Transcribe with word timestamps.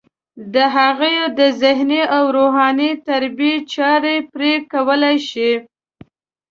د 0.53 0.55
هغوی 0.77 1.15
د 1.39 1.41
ذهني 1.61 2.01
او 2.15 2.23
روحاني 2.37 2.91
تربیې 3.07 3.55
چاره 3.73 4.15
پرې 4.31 4.53
کولی 4.71 5.17
شي. 5.29 5.51